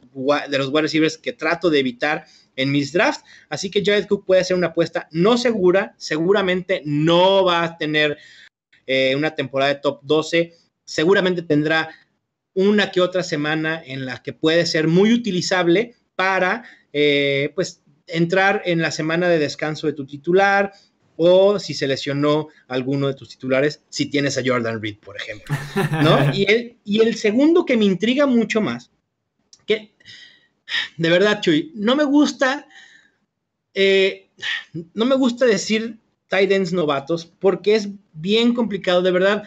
[0.49, 2.25] de los que trato de evitar
[2.57, 3.25] en mis drafts.
[3.49, 5.95] Así que Jared Cook puede ser una apuesta no segura.
[5.97, 8.19] Seguramente no va a tener
[8.87, 10.55] eh, una temporada de top 12.
[10.85, 11.91] Seguramente tendrá
[12.55, 18.63] una que otra semana en la que puede ser muy utilizable para eh, pues entrar
[18.65, 20.73] en la semana de descanso de tu titular
[21.17, 25.55] o si se lesionó alguno de tus titulares, si tienes a Jordan Reed, por ejemplo.
[26.03, 26.31] ¿no?
[26.35, 28.91] y, el, y el segundo que me intriga mucho más,
[29.67, 29.95] que
[30.97, 32.67] de verdad, Chuy, no me gusta,
[33.75, 34.31] eh,
[34.95, 39.45] no me gusta decir tight ends novatos porque es bien complicado, de verdad.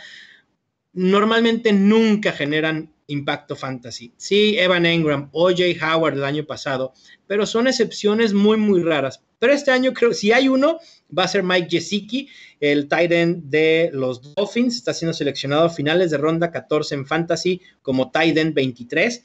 [0.92, 4.14] Normalmente nunca generan impacto fantasy.
[4.18, 6.94] Sí, Evan Engram, OJ Howard el año pasado,
[7.28, 9.22] pero son excepciones muy, muy raras.
[9.40, 10.80] Pero este año creo, si hay uno,
[11.16, 15.70] va a ser Mike Gesicki, el tight end de los Dolphins, está siendo seleccionado a
[15.70, 19.24] finales de ronda 14 en fantasy como tight end 23.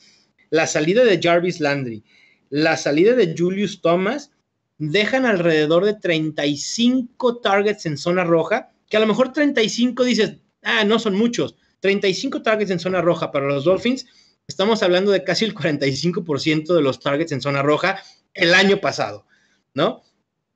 [0.50, 2.02] La salida de Jarvis Landry,
[2.50, 4.32] la salida de Julius Thomas,
[4.78, 10.84] dejan alrededor de 35 targets en zona roja, que a lo mejor 35 dices, ah,
[10.84, 14.06] no son muchos, 35 targets en zona roja para los Dolphins.
[14.46, 18.02] Estamos hablando de casi el 45% de los targets en zona roja
[18.34, 19.26] el año pasado,
[19.74, 20.02] ¿no?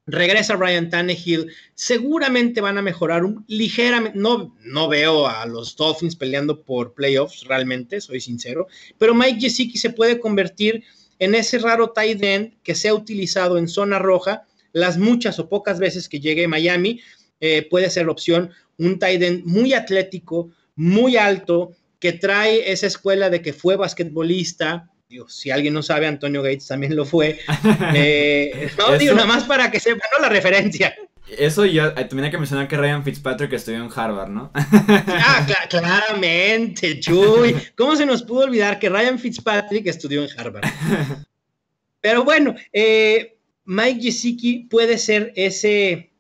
[0.07, 6.65] Regresa Ryan Tannehill, seguramente van a mejorar ligeramente, no, no veo a los Dolphins peleando
[6.65, 8.67] por playoffs realmente, soy sincero,
[8.99, 10.83] pero Mike Gesicki se puede convertir
[11.21, 15.49] en ese raro tight end que se ha utilizado en zona roja las muchas o
[15.49, 17.01] pocas veces que llegue Miami,
[17.39, 20.51] eh, puede ser opción, un tight end muy atlético,
[20.83, 24.89] muy alto, que trae esa escuela de que fue basquetbolista.
[25.29, 27.39] si alguien no sabe, Antonio Gates también lo fue.
[27.95, 30.95] Eh, no, digo, nada más para que sepan la referencia.
[31.39, 34.51] Eso yo también hay que mencionar que Ryan Fitzpatrick estudió en Harvard, ¿no?
[34.55, 37.55] ah, claramente, Chuy.
[37.77, 40.65] ¿Cómo se nos pudo olvidar que Ryan Fitzpatrick estudió en Harvard?
[42.01, 46.11] Pero bueno, eh, Mike Gesicki puede ser ese.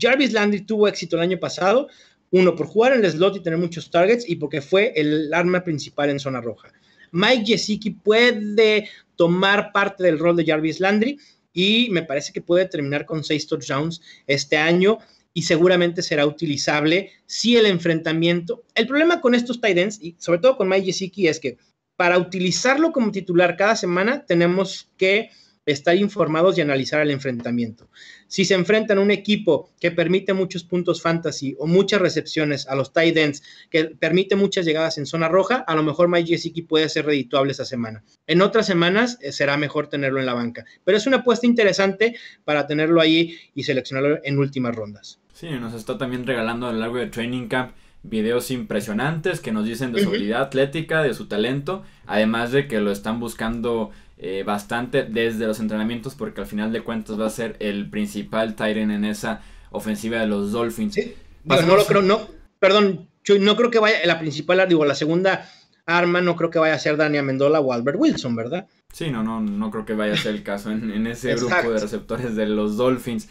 [0.00, 1.88] Jarvis Landry tuvo éxito el año pasado,
[2.30, 5.64] uno, por jugar en el slot y tener muchos targets y porque fue el arma
[5.64, 6.72] principal en zona roja.
[7.10, 11.18] Mike Gesicki puede tomar parte del rol de Jarvis Landry
[11.52, 14.98] y me parece que puede terminar con seis touchdowns este año
[15.32, 18.64] y seguramente será utilizable si el enfrentamiento.
[18.74, 21.58] El problema con estos tight ends y sobre todo con Mike Gesicki es que
[21.96, 25.30] para utilizarlo como titular cada semana tenemos que
[25.68, 27.88] estar informados y analizar el enfrentamiento.
[28.26, 32.74] Si se enfrentan a un equipo que permite muchos puntos fantasy o muchas recepciones a
[32.74, 36.62] los tight ends, que permite muchas llegadas en zona roja, a lo mejor Mike Gesicki
[36.62, 38.02] puede ser redituable esa semana.
[38.26, 42.16] En otras semanas eh, será mejor tenerlo en la banca, pero es una apuesta interesante
[42.44, 45.20] para tenerlo ahí y seleccionarlo en últimas rondas.
[45.34, 49.64] Sí, nos está también regalando a lo largo de Training Camp videos impresionantes que nos
[49.64, 54.42] dicen de su habilidad atlética, de su talento, además de que lo están buscando eh,
[54.44, 58.90] bastante desde los entrenamientos porque al final de cuentas va a ser el principal Tyren
[58.90, 60.94] en esa ofensiva de los Dolphins.
[60.94, 62.20] Sí, no lo creo, no,
[62.58, 63.08] perdón,
[63.40, 65.48] no creo que vaya, la principal, digo, la segunda
[65.86, 68.66] arma no creo que vaya a ser Daniel Mendola o Albert Wilson, ¿verdad?
[68.92, 71.78] Sí, no, no, no creo que vaya a ser el caso en, ese grupo de
[71.78, 73.28] receptores de los Dolphins.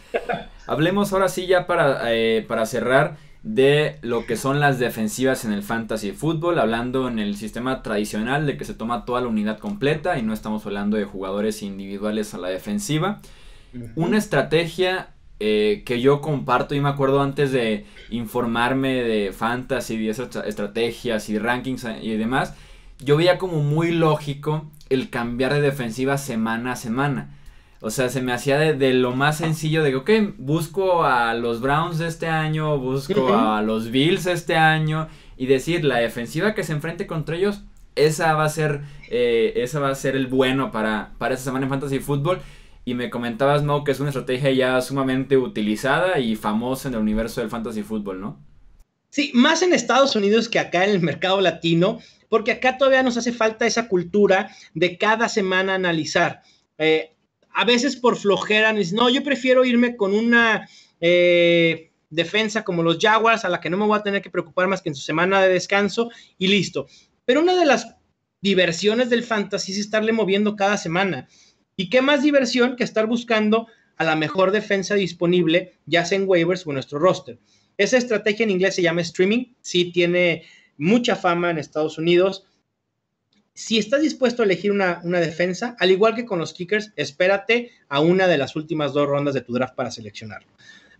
[0.67, 3.17] Hablemos ahora sí ya para, eh, para cerrar
[3.47, 8.45] de lo que son las defensivas en el fantasy fútbol, hablando en el sistema tradicional
[8.45, 12.33] de que se toma toda la unidad completa y no estamos hablando de jugadores individuales
[12.33, 13.21] a la defensiva.
[13.95, 20.09] Una estrategia eh, que yo comparto y me acuerdo antes de informarme de fantasy, de
[20.09, 22.53] esas estrategias y rankings y demás,
[22.99, 27.36] yo veía como muy lógico el cambiar de defensiva semana a semana.
[27.79, 31.61] O sea, se me hacía de, lo más sencillo de que, ok, busco a los
[31.61, 36.63] Browns de este año, busco a los Bills este año y decir, la defensiva que
[36.63, 37.61] se enfrente contra ellos,
[37.95, 41.65] esa va a ser, eh, esa va a ser el bueno para, para esa semana
[41.65, 42.39] en Fantasy Football.
[42.83, 47.01] Y me comentabas, no, que es una estrategia ya sumamente utilizada y famosa en el
[47.01, 48.39] universo del Fantasy Football, ¿no?
[49.09, 53.17] Sí, más en Estados Unidos que acá en el mercado latino, porque acá todavía nos
[53.17, 56.41] hace falta esa cultura de cada semana analizar
[56.77, 57.16] eh,
[57.57, 60.69] a veces por flojera, no, yo prefiero irme con una
[61.01, 64.67] eh, defensa como los Jaguars, a la que no me voy a tener que preocupar
[64.67, 66.85] más que en su semana de descanso y listo.
[67.25, 67.95] Pero una de las
[68.41, 71.27] diversiones del fantasy es estarle moviendo cada semana.
[71.75, 73.65] ¿Y qué más diversión que estar buscando
[73.95, 77.39] a la mejor defensa disponible, ya sea en waivers o en nuestro roster?
[77.79, 80.43] Esa estrategia en inglés se llama streaming, sí tiene
[80.77, 82.45] mucha fama en Estados Unidos.
[83.57, 87.71] Si estás dispuesto a elegir una, una, defensa, al igual que con los kickers, espérate
[87.89, 90.47] a una de las últimas dos rondas de tu draft para seleccionarlo.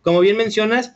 [0.01, 0.95] Como bien mencionas,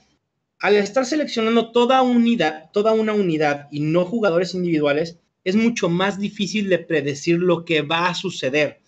[0.57, 6.19] al estar seleccionando toda unidad, toda una unidad y no jugadores individuales, es mucho más
[6.19, 8.79] difícil de predecir lo que va a suceder.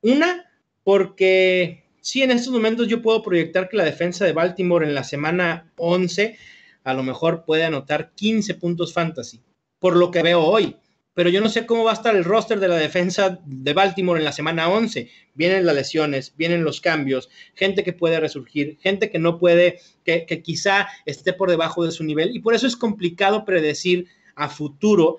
[0.00, 0.48] Una,
[0.84, 5.02] porque sí, en estos momentos yo puedo proyectar que la defensa de Baltimore en la
[5.02, 6.38] semana 11
[6.84, 9.42] a lo mejor puede anotar 15 puntos fantasy,
[9.80, 10.76] por lo que veo hoy.
[11.16, 14.20] Pero yo no sé cómo va a estar el roster de la defensa de Baltimore
[14.20, 15.08] en la semana 11.
[15.32, 20.26] Vienen las lesiones, vienen los cambios, gente que puede resurgir, gente que no puede, que,
[20.42, 22.36] quizá esté por debajo de su nivel.
[22.36, 25.16] Y por eso es complicado predecir a futuro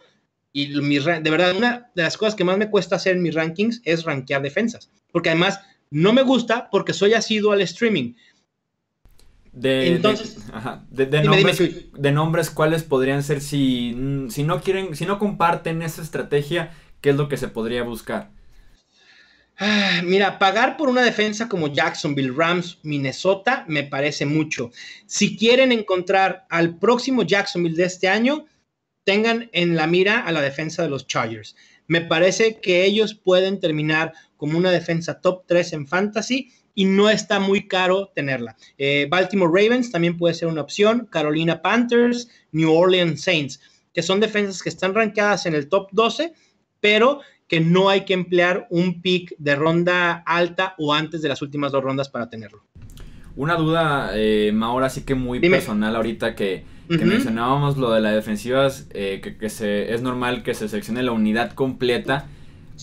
[0.54, 3.82] y de verdad, una de las cosas que más me cuesta hacer en mis rankings
[3.84, 4.92] es rankear defensas.
[5.12, 8.14] Porque además no me gusta porque soy asiduo al streaming.
[9.60, 10.38] De, Entonces,
[10.92, 17.10] de, nombres, ¿cuáles podrían ser si, si no quieren, si no comparten esa estrategia, qué
[17.10, 18.30] es lo que se podría buscar?
[19.58, 24.70] Ah, mira, pagar por una defensa como Jacksonville, Rams, Minnesota me parece mucho.
[25.08, 28.46] Si quieren encontrar al próximo Jacksonville de este año,
[29.06, 31.56] tengan en la mira a la defensa de los Chargers.
[31.88, 37.10] Me parece que ellos pueden terminar como una defensa top 3 en fantasy y no
[37.10, 38.56] está muy caro tenerla.
[38.78, 43.60] Eh, Baltimore Ravens también puede ser una opción, Carolina Panthers, New Orleans Saints,
[43.92, 46.34] que son defensas que están rankeadas en el top 12,
[46.80, 51.42] pero que no hay que emplear un pick de ronda alta o antes de las
[51.42, 52.64] últimas dos rondas para tenerlo.
[53.36, 58.14] Una duda, eh, Maura, sí que muy personal ahorita que que mencionábamos lo de las
[58.14, 62.28] defensivas, eh, que, se, es normal que se seleccione la unidad completa.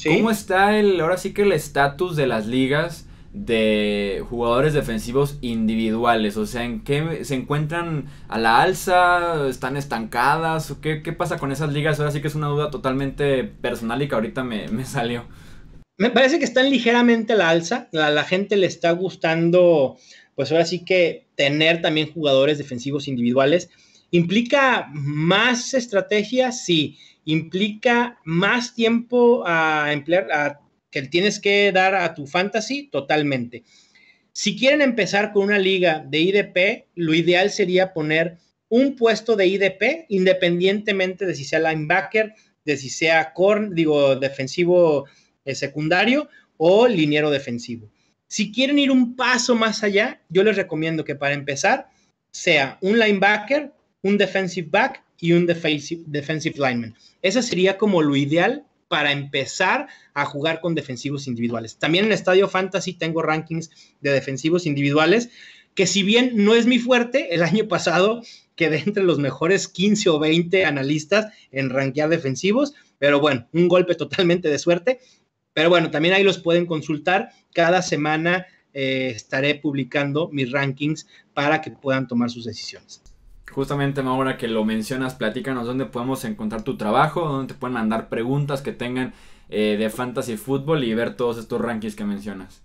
[0.04, 6.36] ¿Cómo está el, ahora sí que el estatus de las ligas de jugadores defensivos individuales?
[6.38, 9.48] O sea, ¿en qué se encuentran a la alza?
[9.48, 10.74] ¿Están estancadas?
[10.80, 11.98] ¿Qué, qué pasa con esas ligas?
[11.98, 15.24] Ahora sí que es una duda totalmente personal y que ahorita me, me salió.
[15.98, 17.88] Me parece que están ligeramente a la alza.
[17.92, 19.96] A la gente le está gustando,
[20.36, 23.68] pues ahora sí que tener también jugadores defensivos individuales.
[24.10, 26.52] ¿Implica más estrategia?
[26.52, 26.98] Sí.
[27.24, 30.60] ¿Implica más tiempo a emplear,
[30.94, 32.88] que tienes que dar a tu fantasy?
[32.90, 33.64] Totalmente.
[34.32, 39.46] Si quieren empezar con una liga de IDP, lo ideal sería poner un puesto de
[39.46, 45.06] IDP, independientemente de si sea linebacker, de si sea corn, digo, defensivo
[45.44, 47.90] eh, secundario o liniero defensivo.
[48.26, 51.88] Si quieren ir un paso más allá, yo les recomiendo que para empezar
[52.30, 53.72] sea un linebacker
[54.04, 56.94] un defensive back y un defensive, lineman.
[57.22, 61.80] Ese sería como lo ideal para empezar a jugar con defensivos individuales.
[61.80, 63.68] También en Estadio Fantasy tengo rankings
[64.00, 65.30] de defensivos individuales,
[65.74, 68.22] que si bien no es mi fuerte, el año pasado
[68.54, 73.94] quedé entre los mejores 15 o 20 analistas en rankear defensivos, pero bueno, un golpe
[73.96, 75.00] totalmente de suerte.
[75.54, 77.30] Pero bueno, también ahí los pueden consultar.
[77.52, 83.02] Cada semana eh, estaré publicando mis rankings para que puedan tomar sus decisiones.
[83.50, 88.08] Justamente ahora que lo mencionas, platícanos dónde podemos encontrar tu trabajo, dónde te pueden mandar
[88.08, 89.14] preguntas que tengan
[89.48, 92.62] eh, de fantasy fútbol y ver todos estos rankings que mencionas.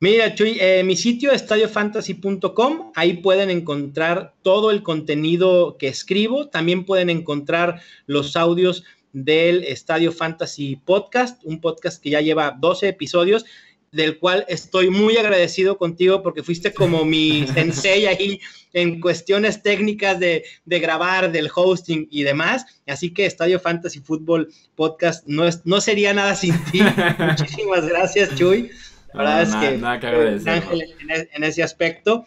[0.00, 6.84] Mira, Chuy, eh, mi sitio estadiofantasy.com, ahí pueden encontrar todo el contenido que escribo, también
[6.84, 13.44] pueden encontrar los audios del Estadio Fantasy Podcast, un podcast que ya lleva 12 episodios
[13.92, 18.40] del cual estoy muy agradecido contigo porque fuiste como mi sensei ahí
[18.72, 22.64] en cuestiones técnicas de, grabar, del hosting y demás.
[22.86, 26.80] Así que Estadio Fantasy Football Podcast no, es, no sería nada sin ti.
[27.18, 28.70] Muchísimas gracias, Chuy.
[29.12, 32.24] La verdad es que, nada que Ángel en, e, en, ese aspecto.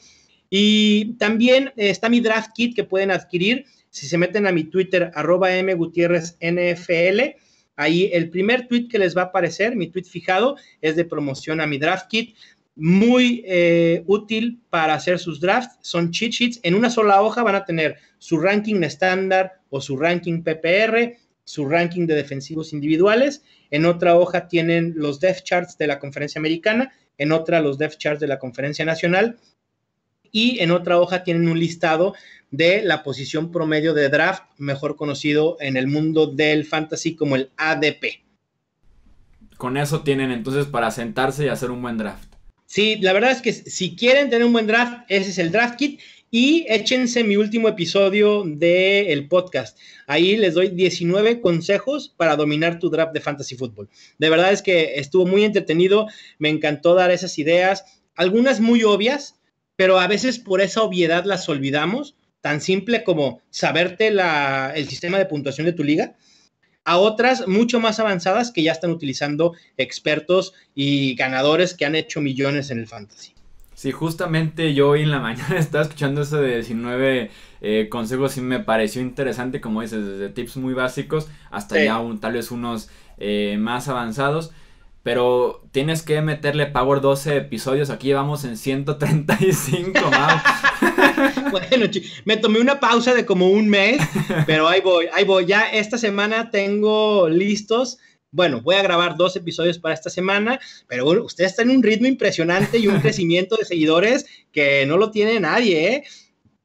[0.52, 5.10] Y también está mi draft kit que pueden adquirir si se meten a mi Twitter,
[5.16, 7.38] arroba M Gutiérrez NFL
[7.76, 11.62] Ahí el primer tweet que les va a aparecer, mi tweet fijado, es de promoción
[11.62, 12.36] a mi draft kit.
[12.78, 15.78] Muy eh, útil para hacer sus drafts.
[15.82, 16.60] Son cheat sheets.
[16.64, 21.68] En una sola hoja van a tener su ranking estándar o su ranking PPR, su
[21.68, 23.44] ranking de defensivos individuales.
[23.72, 26.94] En otra hoja tienen los depth charts de la conferencia americana.
[27.18, 29.38] En otra los depth charts de la conferencia nacional
[30.36, 32.14] y en otra hoja tienen un listado
[32.52, 37.52] de la posición promedio de draft, mejor conocido en el mundo del fantasy como el
[37.56, 38.22] ADP.
[39.56, 42.36] con eso tienen entonces para sentarse y hacer un buen draft.
[42.66, 45.78] Sí, la verdad es que si quieren tener un buen draft, ese es el draft
[45.78, 46.02] kit.
[46.32, 49.80] Y échense mi último episodio del podcast.
[50.06, 53.88] Ahí les doy 19 consejos para dominar tu draft de fantasy fútbol.
[54.18, 56.08] De verdad es que estuvo muy entretenido,
[56.40, 59.35] me encantó dar esas ideas, algunas muy obvias,
[59.76, 65.26] pero a veces por esa obviedad las olvidamos, tan simple como saberte el sistema de
[65.26, 66.16] puntuación de tu liga
[66.86, 72.22] a otras mucho más avanzadas que ya están utilizando expertos y ganadores que han hecho
[72.22, 73.34] millones en el fantasy.
[73.74, 78.42] Sí, justamente yo hoy en la mañana estaba escuchando eso de 19 eh, consejos y
[78.42, 82.90] me pareció interesante, como dices, desde tips muy básicos hasta ya un, tal vez unos
[83.18, 84.52] eh, más avanzados.
[85.06, 87.92] Pero tienes que meterle Power 12 episodios.
[87.92, 90.00] Aquí vamos en 135,
[91.52, 91.86] bueno,
[92.26, 94.02] me tomé una pausa de como un mes,
[94.48, 95.46] pero ahí voy, ahí voy.
[95.46, 98.00] Ya esta semana tengo listos
[98.32, 101.84] bueno, voy a grabar dos episodios para esta semana, pero bueno, usted está en un
[101.84, 106.04] ritmo impresionante y un crecimiento de seguidores que no lo tiene nadie, ¿eh?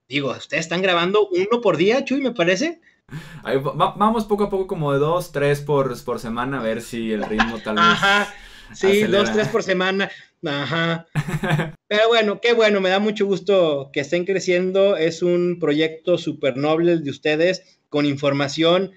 [0.09, 2.80] Digo, ustedes están grabando uno por día, Chuy, me parece.
[3.74, 7.24] Vamos poco a poco como de dos, tres por, por semana a ver si el
[7.24, 7.84] ritmo tal vez...
[7.84, 8.34] Ajá,
[8.72, 10.11] sí, dos, tres por semana.
[10.44, 11.06] Ajá.
[11.88, 14.96] Pero bueno, qué bueno, me da mucho gusto que estén creciendo.
[14.96, 18.92] Es un proyecto súper noble de ustedes, con información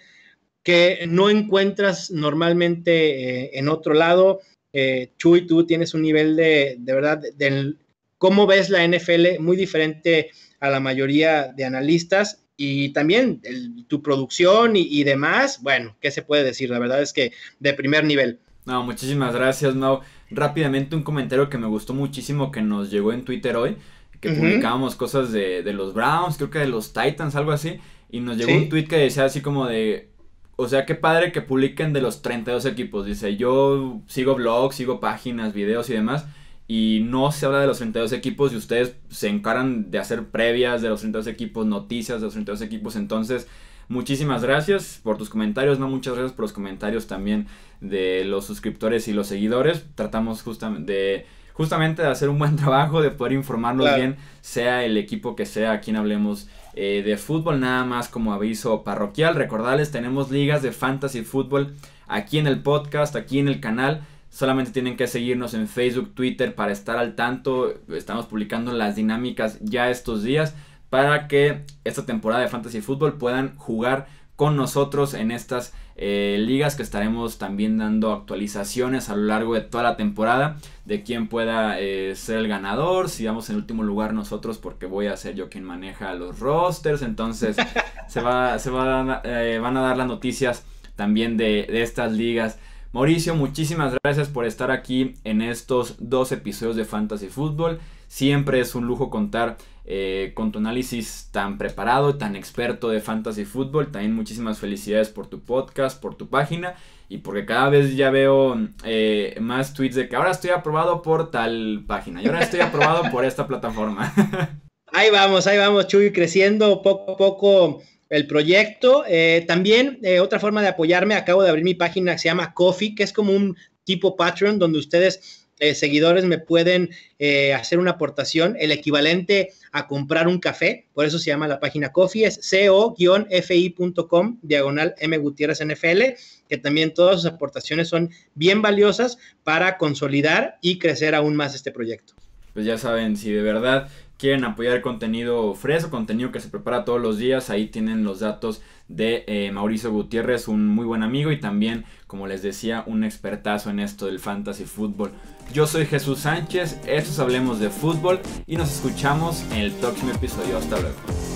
[0.63, 4.39] que no encuentras normalmente eh, en otro lado.
[4.71, 7.79] Eh, Chuy, tú tienes un nivel de, de verdad, del
[8.17, 13.41] cómo ves la NFL muy diferente a la mayoría de analistas y también
[13.87, 16.69] tu producción y, demás, bueno, ¿qué se puede decir?
[16.69, 18.39] La verdad es que de primer nivel.
[18.65, 20.01] No, muchísimas gracias, no.
[20.29, 23.77] Rápidamente un comentario que me gustó muchísimo que nos llegó en Twitter hoy,
[24.21, 27.79] que publicábamos cosas de, los Browns, creo que de los Titans, algo así,
[28.09, 30.09] y nos llegó un tweet que decía así como de,
[30.55, 33.05] o sea, qué padre que publiquen de los 32 equipos.
[33.05, 36.25] Dice, yo sigo blogs, sigo páginas, videos y demás.
[36.67, 40.81] Y no se habla de los 32 equipos y ustedes se encargan de hacer previas
[40.81, 42.95] de los 32 equipos, noticias de los 32 equipos.
[42.95, 43.47] Entonces,
[43.89, 45.77] muchísimas gracias por tus comentarios.
[45.79, 47.47] No, muchas gracias por los comentarios también
[47.81, 49.85] de los suscriptores y los seguidores.
[49.95, 54.97] Tratamos justamente de justamente de hacer un buen trabajo, de poder informarnos bien, sea el
[54.97, 59.35] equipo que sea, a quien hablemos eh, de fútbol, nada más como aviso parroquial.
[59.35, 61.75] Recordarles, tenemos ligas de fantasy fútbol
[62.07, 64.05] aquí en el podcast, aquí en el canal.
[64.33, 67.71] Solamente tienen que seguirnos en Facebook, Twitter para estar al tanto.
[67.89, 70.55] Estamos publicando las dinámicas ya estos días
[70.89, 76.75] para que esta temporada de fantasy fútbol puedan jugar con nosotros en estas eh, ligas
[76.75, 81.79] que estaremos también dando actualizaciones a lo largo de toda la temporada de quién pueda
[81.79, 85.51] eh, ser el ganador, si vamos en último lugar nosotros porque voy a ser yo
[85.51, 87.55] quien maneja los rosters, entonces
[88.07, 90.65] se, va, se va eh, van a dar las noticias
[90.95, 92.57] también de, de estas ligas.
[92.93, 97.79] Mauricio, muchísimas gracias por estar aquí en estos dos episodios de Fantasy Football.
[98.07, 103.45] Siempre es un lujo contar eh, con tu análisis tan preparado, tan experto de fantasy
[103.45, 103.91] fútbol.
[103.91, 106.75] También muchísimas felicidades por tu podcast, por tu página
[107.09, 111.31] y porque cada vez ya veo eh, más tweets de que ahora estoy aprobado por
[111.31, 114.13] tal página y ahora estoy aprobado por esta plataforma.
[114.93, 117.81] ahí vamos, ahí vamos, Chuy, creciendo poco a poco
[118.13, 119.03] el proyecto.
[119.07, 122.95] Eh, también otra forma de apoyarme, acabo de abrir mi página que se llama Coffee,
[122.95, 126.89] que es como un tipo Patreon donde ustedes eh, seguidores me pueden
[127.19, 131.59] eh, hacer una aportación, el equivalente a comprar un café, por eso se llama la
[131.59, 132.37] página Coffee, es
[132.67, 136.01] co-fi.com, diagonal M Gutiérrez NFL,
[136.49, 141.71] que también todas sus aportaciones son bien valiosas para consolidar y crecer aún más este
[141.71, 142.13] proyecto.
[142.53, 143.89] Pues ya saben, si de verdad
[144.23, 148.61] quieren apoyar contenido fresco, contenido que se prepara todos los días, ahí tienen los datos
[148.87, 153.69] de eh, Mauricio Gutiérrez, un muy buen amigo y también, como les decía, un expertazo
[153.69, 155.11] en esto del fantasy fútbol.
[155.51, 160.57] Yo soy Jesús Sánchez, estos Hablemos de Fútbol y nos escuchamos en el próximo episodio.
[160.57, 161.32] Hasta luego.